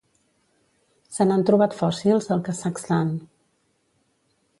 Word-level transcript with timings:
Se 1.17 1.27
n'han 1.27 1.43
trobat 1.49 1.77
fòssils 1.81 2.29
al 2.37 2.41
Kazakhstan. 2.47 3.13